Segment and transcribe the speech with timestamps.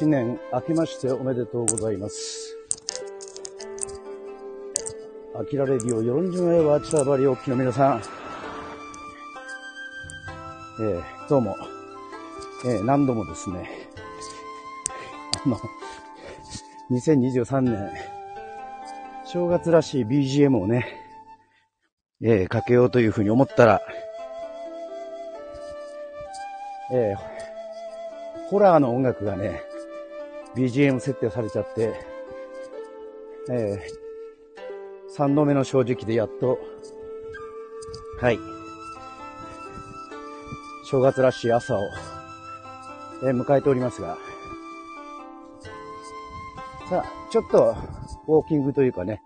[0.00, 2.56] 新年明けましておめでとうございます。
[5.38, 8.02] アキラレディオ、ヨロンジュメワチラバリオッキの皆さん、
[10.80, 11.54] えー、どうも、
[12.64, 13.68] えー、何度もですね、
[15.44, 15.60] あの、
[16.90, 17.92] 2023年、
[19.26, 20.96] 正月らしい BGM をね、
[22.22, 23.82] えー、かけようというふうに思ったら、
[26.90, 29.68] えー、ホラーの音楽がね、
[30.54, 31.94] BGM 設定されちゃって、
[33.50, 36.58] えー、三度目の正直でやっと、
[38.20, 38.38] はい、
[40.84, 41.82] 正月らしい朝を、
[43.22, 44.18] えー迎えておりますが、
[46.88, 47.76] さあ、ちょっと、
[48.26, 49.22] ウォーキングというかね、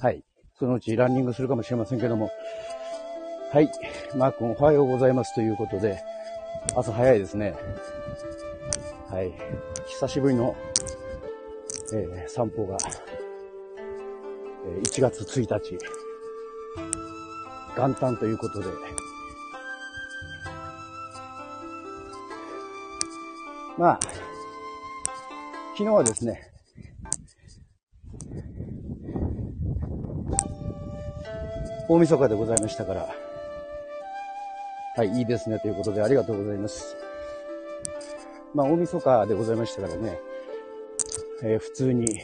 [0.00, 0.22] はい、
[0.58, 2.30] そのうちランニングするかもしれませんけども、
[3.52, 3.70] はい。
[4.14, 6.02] マー君おはようございますということで、
[6.74, 7.54] 朝早いですね。
[9.10, 9.32] はい。
[9.86, 10.54] 久しぶりの、
[11.92, 12.76] えー散歩が、
[14.66, 15.78] えー1月1日、
[17.76, 18.66] 元旦ということで、
[23.76, 24.00] まあ、
[25.76, 26.50] 昨日はですね、
[31.88, 33.27] 大晦日でございましたから、
[34.98, 36.96] はい、いいですねということでありがとうございます。
[38.52, 40.18] まあ、大晦日でございましたからね、
[41.44, 42.20] えー普通に、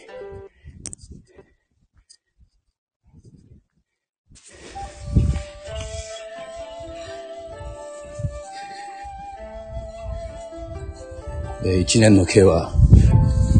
[11.64, 12.72] えー一年の計は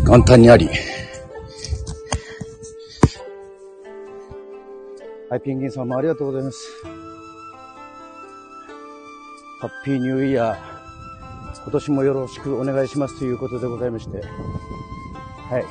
[0.05, 0.69] 元旦にあり、
[5.31, 7.14] はい、ペンギンさんもありがとうございます。
[9.65, 15.65] ハッピーニューイヤー、今年もよろしくお願いしますということでございまして、はい。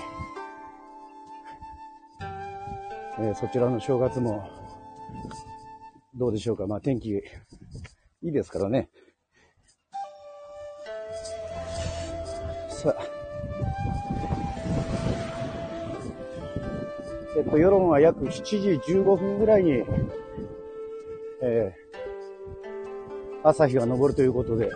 [3.20, 4.50] えーそちらの正月も、
[6.16, 6.66] どうでしょうか。
[6.66, 7.22] まあ天気、い
[8.24, 8.90] いですからね。
[12.70, 13.04] さあ。
[17.38, 19.84] えっと、世論は約7時15分ぐらいに、
[21.44, 22.03] えー
[23.44, 24.72] 朝日が昇るということで、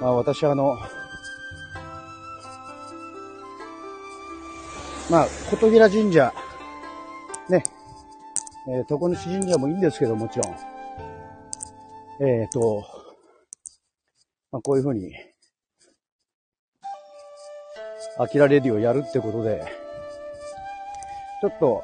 [0.00, 0.76] まあ私はあの、
[5.08, 6.34] まあ、琴平神社、
[7.48, 7.62] ね、
[8.68, 10.56] えー、床主神社もいいんですけど、もちろん。
[12.28, 12.84] えっ、と、
[14.50, 15.12] まあこういうふうに、
[18.18, 19.64] アキラレディをやるってことで、
[21.40, 21.82] ちょっと、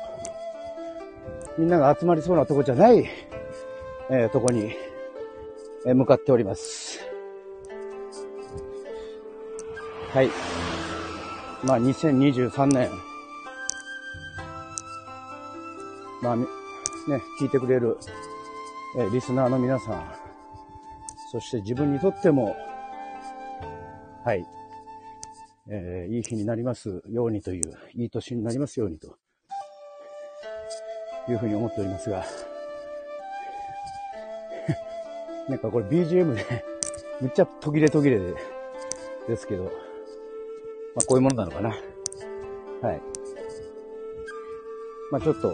[1.57, 3.09] みんなが集まりそうなとこじゃない、
[4.15, 4.75] えーとこに、
[5.87, 7.01] え向かっております。
[10.13, 10.29] はい。
[11.65, 12.91] まあ、2023年、
[16.21, 16.45] まあ、ね、
[17.41, 17.97] 聞いてくれる、
[18.99, 20.15] えリスナーの皆さん、
[21.31, 22.55] そして自分にとっても、
[24.27, 24.47] はい、
[25.71, 29.17] えーいい日になりますようにという、いい年になりますようにと、
[31.31, 32.52] いうふうに思っておりますが、
[35.49, 36.65] なんかこれ BGM で、
[37.21, 38.35] むっちゃ途切れ途切れで、
[39.29, 39.71] ですけど、ま
[41.03, 41.69] あこういうものなのかな。
[41.69, 43.01] はい。
[45.11, 45.53] まあちょっと、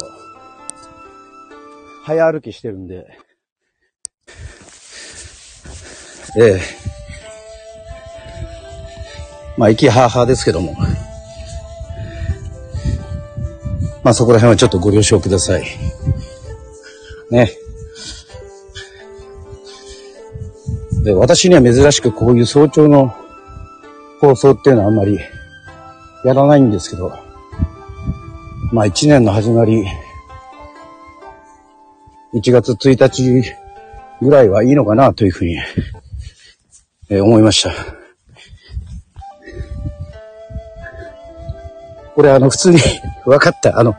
[2.05, 3.07] 早歩きしてるんで、
[6.37, 6.79] ええ
[9.57, 10.77] まあ、息ははですけども。
[14.05, 15.65] まあ、そこら辺はちょっとご了承ください。
[17.31, 17.51] ね。
[21.09, 23.17] で、私には珍しくこういう早朝の
[24.21, 25.19] 放送っていうのはあんまり
[26.23, 27.19] やらないんですけど、
[28.75, 29.87] まあ、一年の始まり、
[32.35, 33.43] 1月1日
[34.21, 35.57] ぐらいはいいのかなというふうに、
[37.09, 37.73] えー思いました。
[42.15, 42.81] これあの普通に
[43.25, 43.79] 分かった。
[43.79, 43.97] あの、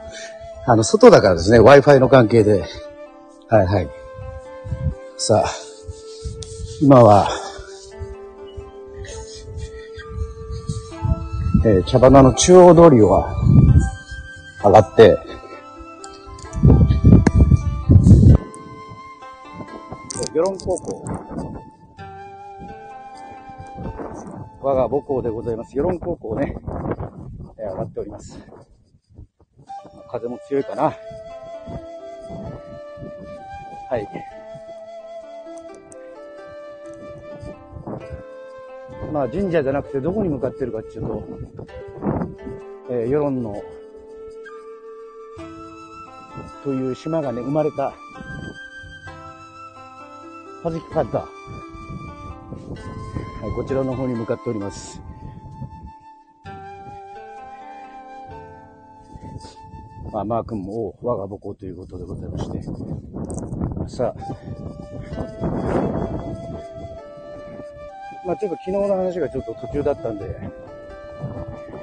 [0.67, 2.65] あの外だからですね、Wi-Fi の関係で。
[3.47, 3.89] はいはい。
[5.17, 5.68] さあ、
[6.81, 7.27] 今は、
[11.65, 13.25] えー茶花の中央通りを
[14.63, 15.17] 上がって、
[20.33, 21.05] 与論高校。
[24.61, 25.75] 我が母校でございます。
[25.75, 26.55] 与論高校ね、
[27.57, 28.39] えー上がっております。
[30.09, 30.93] 風も強いかな。
[33.89, 34.38] はい。
[39.19, 41.27] まあ神社じゃなくてどこに向かってるかっていうと、
[42.89, 43.61] えー、世論の、
[46.63, 47.91] という島がね、生まれた、
[50.63, 51.17] はじき方。
[51.17, 51.25] は
[53.43, 55.01] い、こちらの方に向かっております。
[60.13, 62.61] まあ、マー君も我が母校ということでございまして。
[63.89, 64.21] さあ、
[68.25, 70.25] まあちょっと昨日の話がちょっと途中だったんで、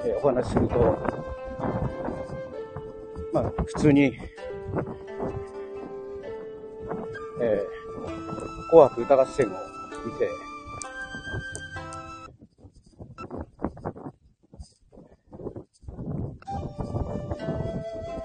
[0.04, 0.98] えー、お話しすると、
[3.32, 4.18] まあ普通に、
[7.40, 9.50] えー、紅白歌合戦を
[10.04, 10.28] 見て、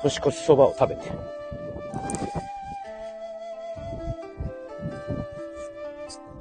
[0.01, 1.11] 年越しそばを食べて、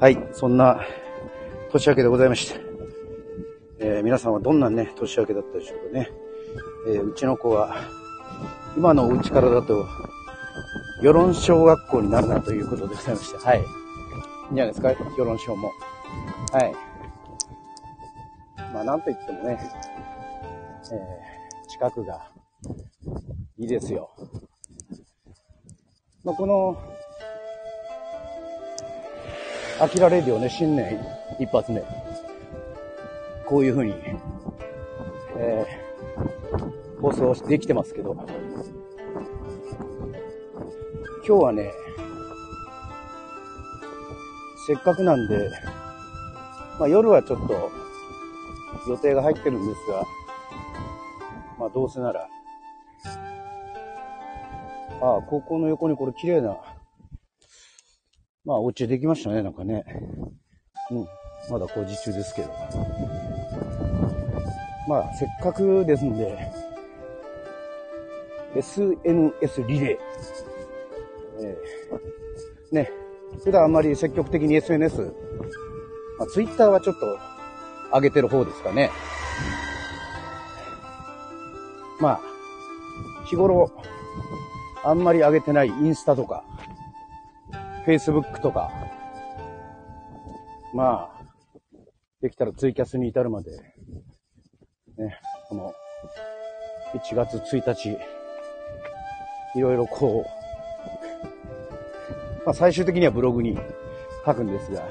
[0.01, 0.81] はい、そんな
[1.71, 2.61] 年明けでございました。
[3.79, 6.11] えー、皆さんはどんなね、年明けだったでしょうかね。
[6.89, 7.77] えー、うちの子は、
[8.77, 9.87] 今のお家からだと、
[11.01, 13.59] 世論小学校になるなということでございまして、はい。
[13.59, 13.67] いいん
[14.57, 15.71] じゃないですか、世論小も。
[16.53, 16.75] はい。
[18.75, 19.59] まあ、なんといってもね、
[20.93, 22.31] えー、近くが、
[23.59, 24.11] いいですよ。
[26.25, 26.77] まあ、この、
[29.81, 31.01] アキラレディオね、新年
[31.39, 31.83] 一発目。
[33.47, 33.95] こういう風に、
[35.37, 38.15] えー、放送できてますけど、
[41.27, 41.73] 今日はね、
[44.67, 45.51] せっかくなんで、
[46.79, 47.71] まあ夜はちょっと
[48.89, 50.05] 予定が入ってるんですが、
[51.59, 52.29] まあどうせなら、
[55.03, 56.57] ああ、高校の横にこれ綺麗な
[58.45, 59.85] まあ、お家できましたね、なんかね。
[60.91, 61.07] うん。
[61.49, 62.51] まだ工事中ですけど。
[64.89, 66.51] まあ、せっかくですんで、
[68.57, 69.99] SNS リレー。
[71.43, 72.91] えー、ね。
[73.45, 75.15] 普段あんまり積極的に SNS、
[76.19, 77.19] まあ、Twitter はちょっと
[77.93, 78.91] 上げてる方ですかね。
[82.01, 82.21] まあ、
[83.27, 83.71] 日頃、
[84.83, 86.45] あんまり上げてないインスタとか、
[87.87, 88.71] Facebook とか、
[90.75, 91.20] まあ、
[92.23, 93.51] できたらツイキャスに至るまで、
[94.99, 95.19] ね、
[95.49, 95.73] この、
[96.95, 97.97] 1月1日、
[99.57, 100.29] いろいろこう、
[102.45, 103.59] まあ最終的にはブログに
[104.27, 104.87] 書くんですが、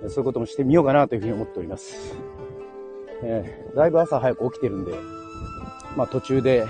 [0.00, 2.16] そういうこともしてみようかなというふうに思っております。
[3.22, 4.92] えー、だいぶ朝早く起きてるんで、
[5.96, 6.66] まあ途中で、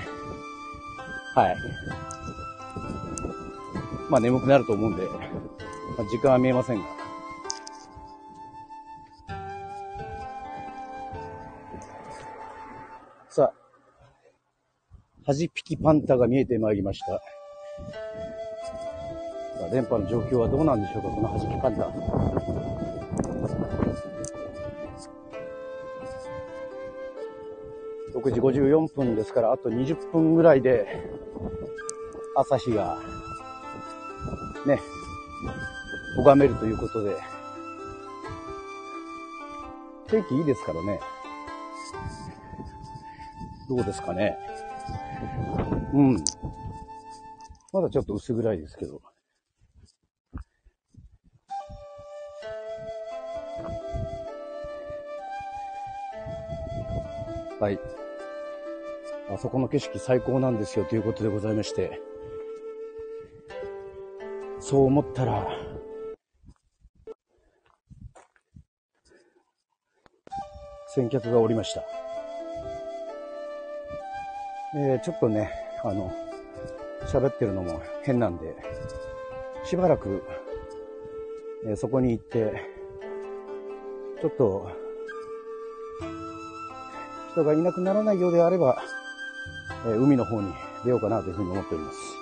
[1.34, 1.56] はい、
[4.10, 6.97] まあ眠くなると思うんで、まあ、時間は見えませんが。
[15.28, 17.20] はじぴきパンタが見えてまいりました。
[19.70, 21.82] 電波の状況はどうなんでしょうか、このはじきパンタ。
[28.18, 31.12] 6時54分ですから、あと20分ぐらいで、
[32.34, 32.96] 朝日が
[34.66, 34.80] ね、
[36.16, 37.14] 拝めるということで、
[40.06, 41.00] 天気いいですからね。
[43.68, 44.47] どうですかね。
[45.94, 46.24] うん。
[47.72, 49.00] まだちょっと薄暗いですけど。
[57.60, 57.78] はい。
[59.30, 62.00] あそこの景色最高なんですよということでございまして。
[64.60, 65.46] そう思ったら、
[70.88, 72.07] 先客がおりました。
[74.80, 75.50] えー、ちょっとね、
[75.82, 76.12] あの、
[77.06, 78.54] 喋ってるのも変なんで、
[79.64, 80.22] しばらく、
[81.66, 82.62] えー、そこに行って、
[84.20, 84.70] ちょっと、
[87.32, 88.80] 人がいなくならないようであれば、
[89.84, 90.52] えー、海の方に
[90.84, 92.17] 出ようかなというふうに思っております。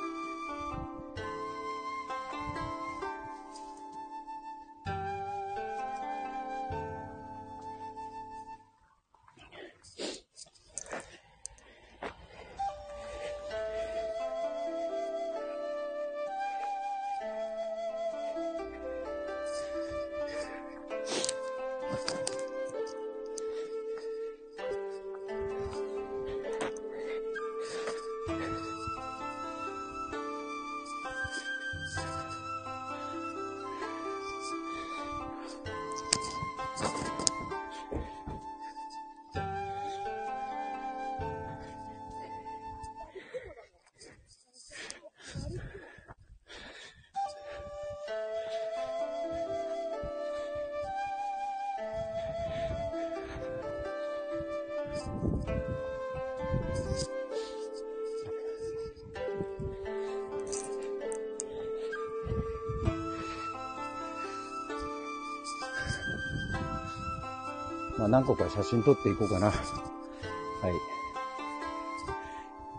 [67.98, 69.46] まあ、何個か写真撮っていこうかな。
[69.50, 69.56] はい。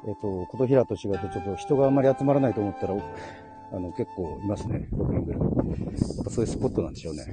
[0.08, 2.96] えっ、と、琴平と違ってちょっと人があんまり集まらないと思ったら、
[3.74, 4.88] あの、結構いますね。
[4.94, 5.42] 6人ぐらい。
[5.42, 7.26] やっぱそういうスポットなんでしょうね。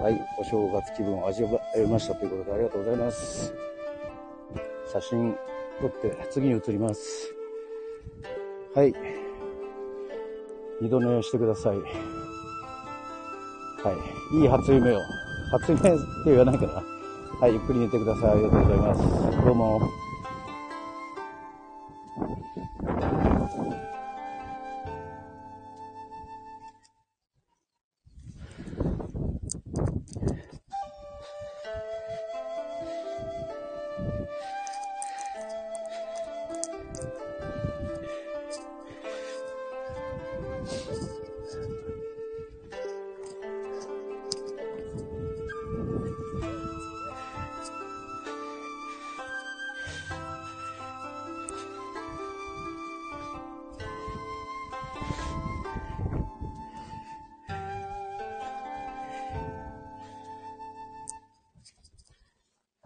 [0.00, 0.20] はい。
[0.38, 3.54] お正月気分を味わえましたということでありがとうございます。
[4.92, 5.36] 写真
[5.80, 7.32] 撮って次に移ります。
[8.74, 8.94] はい。
[10.80, 12.19] 二度寝してください。
[13.82, 14.36] はい。
[14.36, 15.02] いい初夢を。
[15.50, 16.82] 初夢って言わないから。
[17.40, 17.54] はい。
[17.54, 18.30] ゆっくり寝てください。
[18.32, 19.00] ありがとうございます。
[19.44, 19.80] どうも。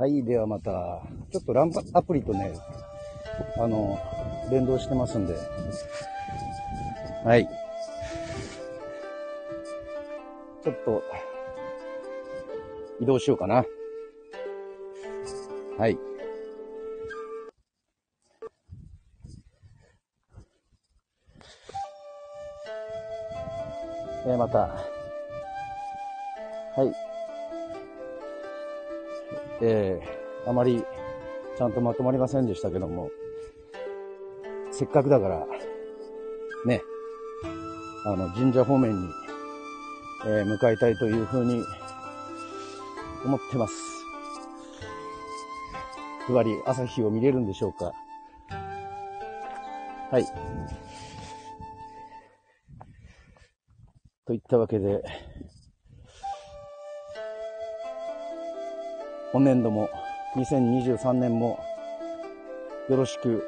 [0.04, 1.00] はい、ではまた、
[1.32, 2.52] ちょっとランプアプリとね、
[3.56, 3.98] あの、
[4.50, 5.34] 連動してますんで、
[7.24, 7.48] はい。
[10.62, 11.02] ちょっと、
[13.00, 13.64] 移動しようかな。
[15.78, 15.98] はい。
[24.26, 24.58] えー、また、
[26.76, 27.13] はい。
[29.66, 30.84] えー、あまり
[31.56, 33.10] ちゃんとまとまりませんでしたけども、
[34.70, 35.46] せっかくだから、
[36.66, 36.82] ね、
[38.04, 39.08] あの、神社方面に、
[40.26, 41.62] えー、向かいたいというふうに
[43.24, 43.74] 思ってます。
[46.26, 47.92] ふわり朝日を見れるんでしょうか。
[50.10, 50.26] はい。
[54.26, 55.02] といったわけで、
[59.34, 59.90] 本年度も
[60.36, 61.58] 2023年も
[62.88, 63.42] よろしく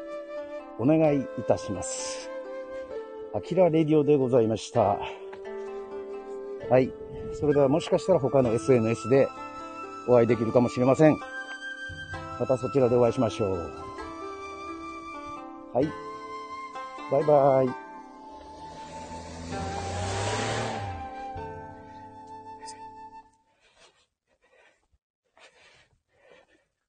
[0.81, 2.29] お願いいたします。
[3.33, 4.99] アキラレディオでございました。
[6.69, 6.93] はい。
[7.39, 9.29] それではもしかしたら他の SNS で
[10.09, 11.17] お会いできるかもしれません。
[12.41, 13.73] またそちらでお会いしましょう。
[15.73, 15.89] はい。
[17.13, 17.86] バイバイ。